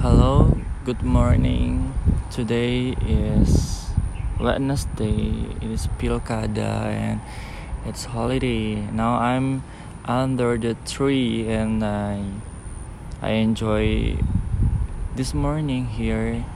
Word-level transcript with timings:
Hello, 0.00 0.56
good 0.86 1.02
morning. 1.02 1.92
Today 2.30 2.96
is 3.04 3.84
Wednesday. 4.40 5.44
It 5.60 5.70
is 5.70 5.88
Pilkada 6.00 6.88
and 6.88 7.20
it's 7.84 8.06
holiday. 8.06 8.76
Now 8.76 9.20
I'm 9.20 9.62
under 10.06 10.56
the 10.56 10.72
tree 10.88 11.46
and 11.52 11.84
I 11.84 12.24
I 13.20 13.44
enjoy 13.44 14.16
this 15.16 15.34
morning 15.34 15.84
here 15.92 16.46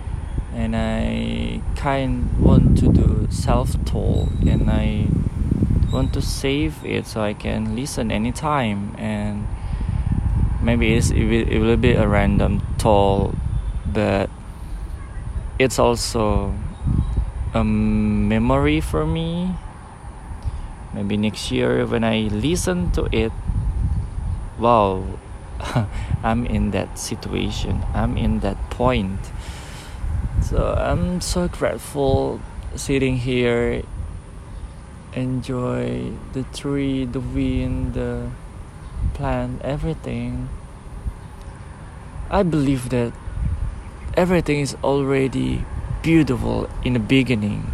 and 0.54 0.74
I 0.74 1.60
kind 1.76 2.40
want 2.40 2.78
to 2.78 2.88
do 2.88 3.28
self-talk 3.28 4.40
and 4.40 4.70
I 4.70 5.12
want 5.92 6.14
to 6.14 6.22
save 6.22 6.80
it 6.82 7.06
so 7.06 7.20
I 7.20 7.34
can 7.34 7.76
listen 7.76 8.10
anytime 8.10 8.96
and 8.96 9.44
maybe 10.64 10.94
it's, 10.94 11.10
it, 11.10 11.24
will, 11.24 11.48
it 11.48 11.58
will 11.58 11.76
be 11.76 11.92
a 11.92 12.08
random 12.08 12.62
talk 12.78 13.34
but 13.86 14.28
it's 15.58 15.78
also 15.78 16.54
a 17.54 17.62
memory 17.62 18.80
for 18.80 19.06
me. 19.06 19.54
Maybe 20.92 21.16
next 21.16 21.50
year 21.50 21.86
when 21.86 22.04
i 22.04 22.30
listen 22.30 22.90
to 22.92 23.08
it 23.10 23.32
wow 24.58 25.02
i'm 26.22 26.46
in 26.46 26.70
that 26.72 26.98
situation. 26.98 27.84
I'm 27.94 28.16
in 28.16 28.40
that 28.40 28.58
point. 28.70 29.20
So 30.42 30.74
i'm 30.74 31.20
so 31.20 31.48
grateful 31.48 32.40
sitting 32.74 33.18
here. 33.18 33.82
Enjoy 35.14 36.10
the 36.32 36.42
tree 36.54 37.04
the 37.06 37.20
wind 37.20 37.94
the 37.94 38.30
plan 39.14 39.60
everything. 39.62 40.50
I 42.30 42.42
believe 42.42 42.90
that 42.90 43.12
everything 44.16 44.60
is 44.60 44.76
already 44.82 45.64
beautiful 46.02 46.68
in 46.84 46.92
the 46.92 47.00
beginning. 47.00 47.70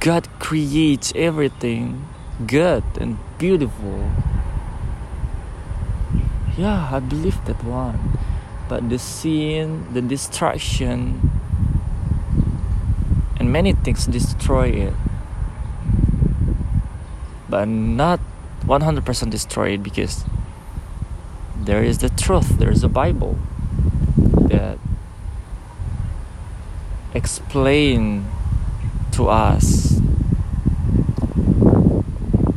God 0.00 0.28
creates 0.38 1.12
everything 1.14 2.08
good 2.46 2.84
and 3.00 3.18
beautiful. 3.38 4.10
Yeah, 6.58 6.90
I 6.92 7.00
believe 7.00 7.44
that 7.46 7.62
one. 7.62 8.18
But 8.68 8.90
the 8.90 8.98
sin, 8.98 9.86
the 9.94 10.02
distraction, 10.02 11.30
and 13.38 13.52
many 13.52 13.72
things 13.72 14.06
destroy 14.06 14.90
it. 14.90 14.94
But 17.48 17.68
not 17.68 18.18
100% 18.66 19.30
destroyed 19.30 19.82
because 19.82 20.24
there 21.56 21.82
is 21.82 21.98
the 21.98 22.08
truth, 22.08 22.58
there 22.58 22.70
is 22.70 22.82
a 22.82 22.88
Bible 22.88 23.38
that 24.48 24.78
explain 27.14 28.26
to 29.12 29.28
us 29.28 30.00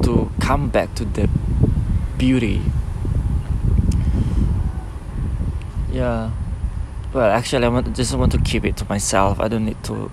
to 0.03 0.31
come 0.39 0.69
back 0.69 0.93
to 0.95 1.05
the 1.05 1.29
beauty. 2.17 2.61
Yeah. 5.91 6.31
Well, 7.13 7.31
actually, 7.31 7.65
I 7.65 7.69
want, 7.69 7.95
just 7.95 8.13
want 8.15 8.31
to 8.33 8.37
keep 8.39 8.65
it 8.65 8.77
to 8.77 8.85
myself. 8.89 9.39
I 9.39 9.47
don't 9.47 9.65
need 9.65 9.83
to 9.85 10.11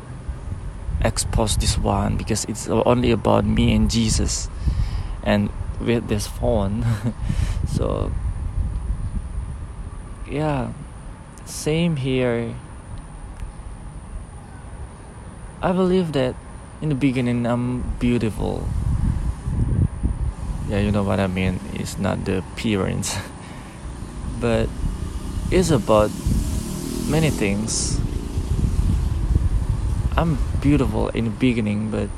expose 1.03 1.57
this 1.57 1.77
one 1.77 2.17
because 2.17 2.45
it's 2.47 2.69
only 2.69 3.11
about 3.11 3.45
me 3.45 3.75
and 3.75 3.91
Jesus. 3.91 4.49
And 5.23 5.51
with 5.81 6.09
this 6.09 6.27
phone. 6.27 6.85
So 7.67 8.13
yeah 10.29 10.73
same 11.45 11.97
here. 11.97 12.55
I 15.63 15.73
believe 15.73 16.13
that 16.13 16.35
in 16.83 16.89
the 16.89 16.95
beginning 16.95 17.47
i'm 17.47 17.83
beautiful. 17.99 18.69
Yeah 20.69 20.81
you 20.81 20.91
know 20.91 21.03
what 21.03 21.21
i 21.21 21.27
mean. 21.27 21.61
It's 21.75 21.99
not 21.99 22.25
the 22.25 22.39
appearance. 22.39 23.19
But 24.41 24.69
it's 25.51 25.71
about 25.71 26.11
many 27.09 27.31
things. 27.31 27.99
I'm 30.17 30.39
beautiful 30.61 31.09
in 31.09 31.25
the 31.25 31.31
beginning 31.31 31.91
but 31.91 32.09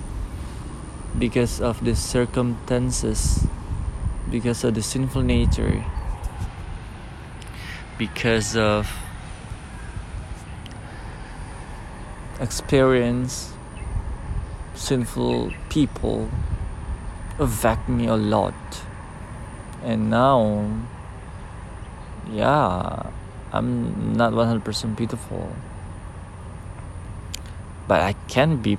because 1.17 1.61
of 1.61 1.85
the 1.85 1.95
circumstances, 1.95 3.47
because 4.31 4.65
of 4.65 4.75
the 4.75 4.83
sinful 4.83 5.23
nature, 5.23 5.85
because 7.97 8.57
of 8.57 8.91
experience, 12.41 13.53
sinful 14.75 15.53
people 15.71 16.29
affect 17.39 17.89
me 17.89 18.07
a 18.07 18.17
lot. 18.17 18.55
And 19.83 20.11
now, 20.11 20.67
yeah, 22.31 23.11
I'm 23.53 24.17
not 24.17 24.33
100% 24.33 24.97
beautiful. 24.97 25.53
But 27.87 28.03
I 28.03 28.13
can 28.29 28.59
be 28.59 28.77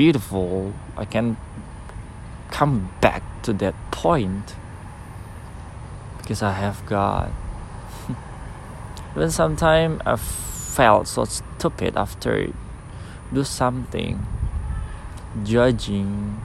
beautiful. 0.00 0.72
I 0.96 1.04
can 1.04 1.36
come 2.50 2.88
back 3.02 3.20
to 3.42 3.52
that 3.52 3.74
point 3.90 4.56
because 6.16 6.42
I 6.42 6.52
have 6.52 6.86
God. 6.86 7.30
Even 9.14 9.30
sometimes 9.30 10.00
I 10.06 10.16
felt 10.16 11.06
so 11.06 11.26
stupid 11.26 11.98
after 11.98 12.48
do 13.28 13.44
something, 13.44 14.24
judging, 15.44 16.40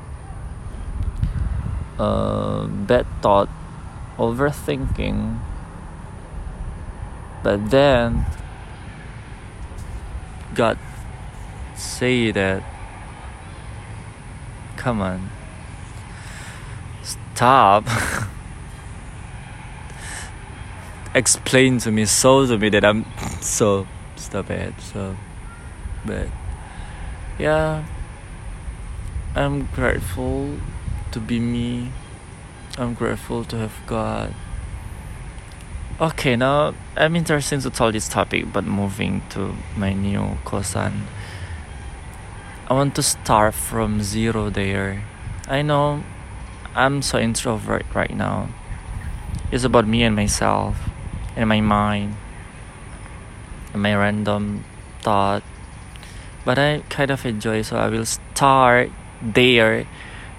uh, 1.98 2.68
bad 2.68 3.08
thought, 3.22 3.48
overthinking. 4.18 5.40
But 7.42 7.72
then 7.72 8.26
God 10.54 10.78
say 11.78 12.32
that, 12.32 12.75
come 14.86 15.02
on. 15.02 15.32
Stop. 17.02 17.88
Explain 21.16 21.80
to 21.80 21.92
me 21.92 22.06
so 22.06 22.46
to 22.46 22.56
me 22.60 22.70
that 22.70 22.86
I'm 22.86 23.04
so 23.42 23.88
stupid 24.16 24.76
so 24.80 25.18
but 26.06 26.28
yeah. 27.40 27.84
I'm 29.34 29.66
grateful 29.74 30.56
to 31.14 31.20
be 31.20 31.40
me. 31.40 31.92
I'm 32.78 32.94
grateful 32.94 33.44
to 33.46 33.58
have 33.58 33.74
God. 33.88 34.36
Okay 36.00 36.36
now 36.36 36.76
I'm 36.96 37.16
interested 37.16 37.62
to 37.62 37.72
tell 37.72 37.92
this 37.92 38.08
topic 38.08 38.54
but 38.54 38.66
moving 38.66 39.24
to 39.30 39.56
my 39.76 39.94
new 39.94 40.38
kosan 40.46 41.08
I 42.68 42.74
want 42.74 42.96
to 42.96 43.04
start 43.04 43.54
from 43.54 44.02
zero 44.02 44.50
there 44.50 45.04
I 45.48 45.62
know 45.62 46.02
I'm 46.74 47.04
so 47.04 47.20
introvert 47.20 47.86
right 47.94 48.10
now. 48.10 48.50
It's 49.52 49.64
about 49.64 49.88
me 49.88 50.02
and 50.02 50.16
myself, 50.16 50.76
and 51.36 51.48
my 51.48 51.62
mind, 51.62 52.16
and 53.72 53.82
my 53.82 53.94
random 53.94 54.66
thought. 55.02 55.44
But 56.44 56.58
I 56.58 56.82
kind 56.90 57.12
of 57.12 57.26
enjoy, 57.26 57.62
so 57.62 57.78
I 57.78 57.88
will 57.88 58.06
start 58.06 58.90
there. 59.22 59.86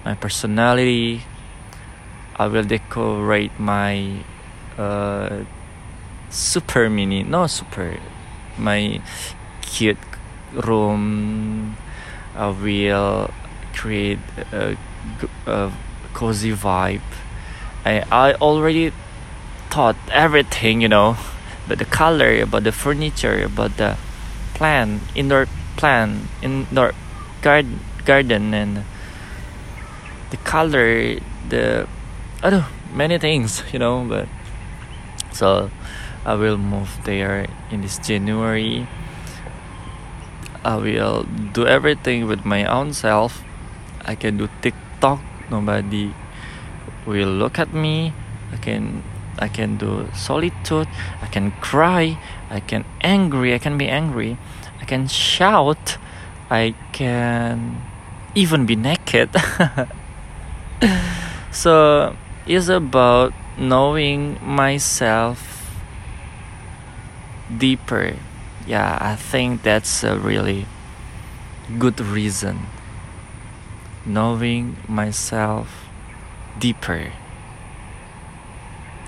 My 0.03 0.13
personality. 0.13 1.23
I 2.35 2.45
will 2.45 2.63
decorate 2.63 3.57
my 3.57 4.21
uh, 4.77 5.45
super 6.29 6.87
mini, 6.87 7.23
no 7.23 7.47
super, 7.47 7.97
my 8.59 9.01
cute 9.61 9.97
room. 10.53 11.77
I 12.37 12.49
will 12.49 13.33
create 13.73 14.19
a, 14.51 14.77
a 15.47 15.71
cozy 16.13 16.53
vibe. 16.53 17.01
I 17.83 18.05
I 18.11 18.33
already 18.35 18.93
thought 19.69 19.97
everything, 20.11 20.81
you 20.81 20.87
know, 20.87 21.17
but 21.67 21.79
the 21.79 21.85
color, 21.85 22.41
about 22.41 22.63
the 22.63 22.71
furniture, 22.71 23.43
about 23.43 23.77
the 23.77 23.97
plan, 24.53 25.01
indoor 25.15 25.47
plan, 25.75 26.29
indoor 26.41 26.93
garden, 27.41 27.79
garden, 28.05 28.53
and 28.53 28.85
the 30.29 30.37
color, 30.37 31.19
the 31.49 31.87
I 32.43 32.49
don't 32.49 32.61
know, 32.61 32.67
many 32.93 33.17
things, 33.17 33.63
you 33.73 33.79
know. 33.79 34.05
But 34.07 34.29
so 35.31 35.71
I 36.25 36.35
will 36.35 36.57
move 36.57 36.89
there 37.03 37.47
in 37.71 37.81
this 37.81 37.97
January. 37.97 38.87
I 40.67 40.75
will 40.75 41.23
do 41.55 41.63
everything 41.63 42.27
with 42.27 42.43
my 42.43 42.67
own 42.67 42.91
self. 42.91 43.39
I 44.03 44.19
can 44.19 44.35
do 44.35 44.51
TikTok 44.61 45.23
nobody 45.47 46.11
will 47.05 47.31
look 47.31 47.57
at 47.57 47.71
me 47.71 48.11
i 48.51 48.57
can 48.57 49.01
I 49.39 49.47
can 49.47 49.77
do 49.77 50.09
solitude. 50.13 50.87
I 51.21 51.27
can 51.27 51.51
cry. 51.61 52.17
I 52.49 52.59
can 52.59 52.85
angry. 53.01 53.53
I 53.53 53.59
can 53.59 53.77
be 53.77 53.87
angry. 53.87 54.37
I 54.81 54.85
can 54.85 55.07
shout. 55.07 55.97
I 56.49 56.73
can 56.91 57.81
even 58.33 58.65
be 58.65 58.75
naked. 58.75 59.29
so 61.51 62.15
it's 62.47 62.67
about 62.67 63.33
knowing 63.57 64.37
myself 64.41 65.77
deeper. 67.55 68.15
Yeah, 68.67 68.97
I 68.99 69.15
think 69.15 69.63
that's 69.63 70.03
a 70.03 70.19
really 70.19 70.65
good 71.79 72.01
reason. 72.01 72.67
Knowing 74.05 74.75
myself 74.87 75.85
deeper. 76.59 77.13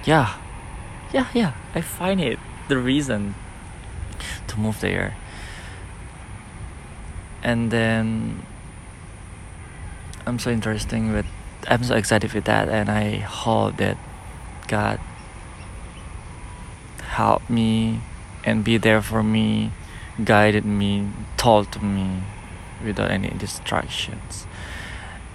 Yeah, 0.05 0.37
yeah, 1.11 1.27
yeah. 1.33 1.53
I 1.75 1.81
find 1.81 2.21
it 2.21 2.39
the 2.69 2.77
reason 2.77 3.35
to 4.47 4.57
move 4.57 4.79
there. 4.79 5.17
And 7.43 7.69
then 7.69 8.45
I'm 10.25 10.39
so 10.39 10.51
interesting 10.51 11.11
with 11.11 11.25
I'm 11.67 11.83
so 11.83 11.95
excited 11.95 12.33
with 12.33 12.45
that 12.45 12.69
and 12.69 12.89
I 12.89 13.17
hope 13.17 13.77
that 13.77 13.97
God 14.67 14.99
help 17.01 17.49
me 17.49 17.99
and 18.49 18.63
be 18.63 18.77
there 18.77 19.01
for 19.01 19.21
me, 19.21 19.71
guided 20.23 20.65
me, 20.65 21.07
taught 21.37 21.81
me 21.81 22.23
without 22.83 23.11
any 23.11 23.29
distractions. 23.29 24.47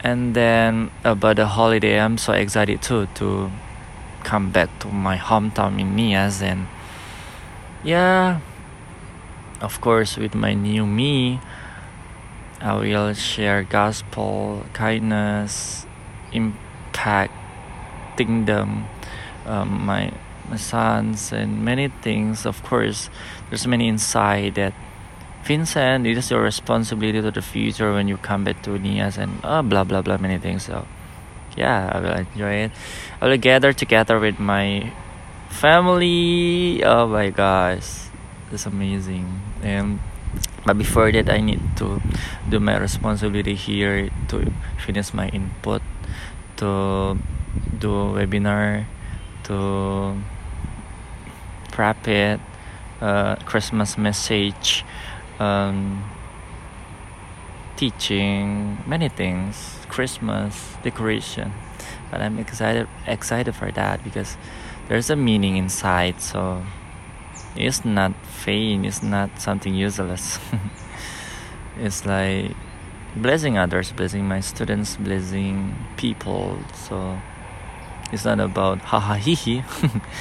And 0.01 0.35
then 0.35 0.91
about 1.05 1.37
the 1.37 1.47
holiday, 1.47 2.01
I'm 2.01 2.19
so 2.19 2.33
excited 2.33 2.83
too 2.83 3.07
to 3.15 3.51
come 4.25 4.51
back 4.51 4.79
to 4.81 4.89
my 4.89 5.17
hometown 5.17 5.81
in 5.81 5.97
Nias 5.97 6.43
and 6.43 6.67
yeah, 7.85 8.41
of 9.61 9.81
course 9.81 10.17
with 10.17 10.35
my 10.35 10.55
new 10.55 10.87
me, 10.87 11.41
I 12.61 12.77
will 12.77 13.15
share 13.15 13.63
gospel, 13.63 14.67
kindness, 14.73 15.87
impacting 16.33 17.31
them, 18.47 18.87
um, 19.47 19.85
my 19.85 20.13
my 20.49 20.57
sons 20.57 21.33
and 21.33 21.65
many 21.65 21.89
things. 21.89 22.47
Of 22.47 22.63
course, 22.63 23.11
there's 23.49 23.67
many 23.67 23.89
inside 23.89 24.55
that 24.57 24.75
Vincent, 25.45 26.07
it 26.07 26.17
is 26.17 26.31
your 26.31 26.41
responsibility 26.41 27.21
to 27.21 27.31
the 27.31 27.43
future 27.43 27.93
when 27.93 28.09
you 28.09 28.17
come 28.17 28.45
back 28.45 28.63
to 28.63 28.79
Nias 28.81 29.19
and 29.19 29.45
uh, 29.45 29.61
blah 29.61 29.85
blah 29.85 30.01
blah 30.01 30.17
many 30.17 30.39
things. 30.39 30.65
So 30.65 30.87
yeah, 31.55 31.93
I 31.93 32.01
will 32.01 32.17
enjoy 32.17 32.55
it. 32.65 32.73
I 33.21 33.29
will 33.29 33.37
gather 33.37 33.73
together 33.73 34.19
with 34.19 34.41
my 34.41 34.93
family. 35.51 36.83
Oh 36.83 37.07
my 37.07 37.29
gosh, 37.29 38.09
it's 38.51 38.65
amazing. 38.65 39.29
And 39.61 40.01
but 40.65 40.79
before 40.79 41.13
that, 41.13 41.29
I 41.29 41.45
need 41.45 41.61
to 41.77 42.01
do 42.49 42.59
my 42.59 42.81
responsibility 42.81 43.55
here 43.55 44.09
to 44.29 44.49
finish 44.81 45.13
my 45.13 45.29
input, 45.29 45.83
to 46.57 47.21
do 47.79 47.93
webinar, 48.17 48.89
to 49.45 50.17
prep 51.75 52.07
it, 52.07 52.41
uh, 53.01 53.35
Christmas 53.45 53.99
message, 53.99 54.85
um, 55.41 56.09
teaching, 57.77 58.79
many 58.87 59.09
things, 59.09 59.79
Christmas 59.89 60.77
decoration. 60.83 61.53
But 62.11 62.21
I'm 62.21 62.39
excited 62.39 62.87
excited 63.07 63.55
for 63.55 63.73
that 63.73 64.05
because 64.05 64.37
there's 64.89 65.11
a 65.11 65.17
meaning 65.17 65.57
inside. 65.57 66.21
So 66.21 66.63
it's 67.57 67.85
not 67.85 68.13
vain. 68.47 68.85
It's 68.85 69.03
not 69.03 69.41
something 69.41 69.75
useless. 69.75 70.39
it's 71.81 72.07
like 72.07 72.55
blessing 73.17 73.59
others, 73.59 73.91
blessing 73.91 74.29
my 74.29 74.41
students, 74.41 74.97
blessing 74.97 75.75
people. 75.97 76.59
So 76.75 77.19
it's 78.13 78.25
not 78.25 78.39
about 78.39 78.79
ha 78.91 79.01
ha 79.01 79.15
he 79.15 79.35
he, 79.35 79.65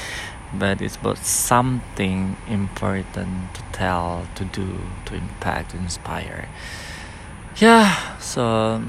but 0.58 0.82
it's 0.82 0.96
about 0.96 1.18
something 1.18 2.38
important 2.48 3.54
to 3.56 3.62
tell, 3.72 4.28
to 4.36 4.46
do, 4.46 4.80
to 5.06 5.16
impact, 5.16 5.72
to 5.72 5.78
inspire. 5.78 6.48
Yeah. 7.58 8.18
So 8.20 8.84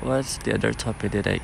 what's 0.00 0.38
the 0.38 0.54
other 0.54 0.72
topic 0.72 1.12
that 1.12 1.26
I 1.26 1.40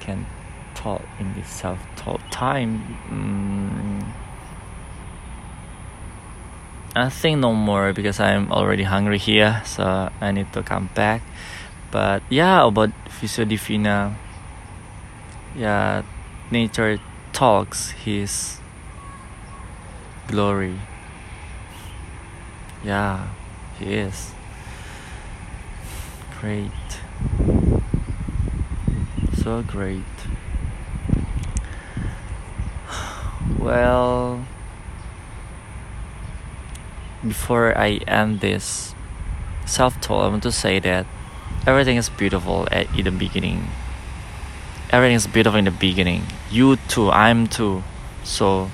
can 0.00 0.26
talk 0.74 1.02
in 1.18 1.34
this 1.34 1.48
self-talk 1.48 2.20
time? 2.30 2.98
Mm, 3.08 4.12
I 6.96 7.08
think 7.08 7.40
no 7.40 7.52
more 7.52 7.92
because 7.92 8.20
I'm 8.20 8.52
already 8.52 8.84
hungry 8.84 9.18
here, 9.18 9.62
so 9.64 10.10
I 10.20 10.30
need 10.30 10.52
to 10.52 10.62
come 10.62 10.90
back. 10.94 11.22
But 11.90 12.22
yeah, 12.30 12.66
about 12.66 12.90
Visio 13.20 13.44
Divina, 13.44 14.16
yeah, 15.56 16.02
nature 16.50 17.00
talks 17.34 17.90
His 17.90 18.60
glory. 20.28 20.78
Yeah, 22.82 23.28
He 23.78 23.92
is 23.92 24.32
great, 26.40 26.70
so 29.36 29.62
great. 29.62 30.02
Well 33.58 34.44
before 37.26 37.76
I 37.76 38.00
end 38.06 38.40
this 38.40 38.94
self 39.66 40.00
talk, 40.00 40.24
I 40.24 40.28
want 40.28 40.42
to 40.42 40.52
say 40.52 40.78
that 40.80 41.06
everything 41.66 41.96
is 41.96 42.08
beautiful 42.08 42.68
at 42.70 42.86
in 42.96 43.04
the 43.04 43.10
beginning. 43.10 43.68
Everything 44.94 45.16
is 45.16 45.26
beautiful 45.26 45.58
in 45.58 45.64
the 45.64 45.72
beginning. 45.72 46.22
You 46.52 46.76
too, 46.86 47.10
I'm 47.10 47.48
too. 47.48 47.82
So 48.22 48.70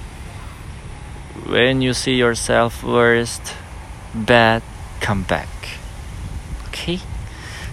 when 1.49 1.81
you 1.81 1.95
see 1.95 2.13
yourself 2.13 2.85
worst, 2.85 3.41
bad, 4.13 4.61
come 5.01 5.23
back. 5.23 5.49
Okay? 6.69 7.01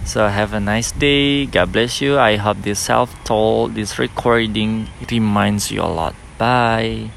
So 0.06 0.28
have 0.28 0.54
a 0.54 0.60
nice 0.60 0.92
day. 0.92 1.44
God 1.44 1.72
bless 1.72 2.00
you. 2.00 2.16
I 2.16 2.36
hope 2.36 2.64
this 2.64 2.80
self 2.80 3.12
talk, 3.22 3.74
this 3.74 3.98
recording 3.98 4.88
reminds 5.10 5.70
you 5.70 5.82
a 5.82 5.92
lot. 5.92 6.14
Bye. 6.38 7.10